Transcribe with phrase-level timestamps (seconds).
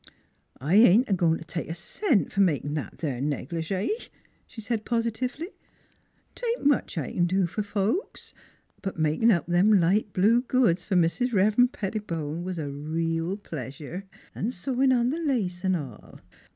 [0.59, 3.91] "I ain't a goin' t' take a cent for makin' that there negligee,"
[4.47, 5.49] she said positively.;'
[6.35, 8.33] Tain't much I kin do fer folks,
[8.81, 14.05] but makin' up them light blue goods f'r Mis' Rev'ren' Pettibone was a reel pleasure,
[14.33, 16.19] 'n' sewin' on th' lace 'n' all.